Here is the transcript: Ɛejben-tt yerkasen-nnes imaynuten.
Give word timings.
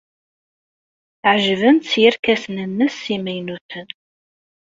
Ɛejben-tt 1.31 1.93
yerkasen-nnes 2.01 2.97
imaynuten. 3.15 3.87